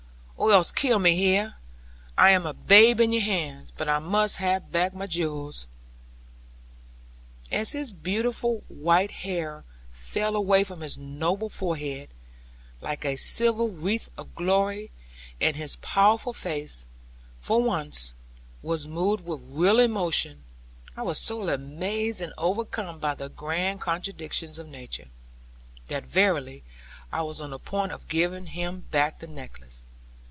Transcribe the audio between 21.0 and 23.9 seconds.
was so amazed and overcome by the grand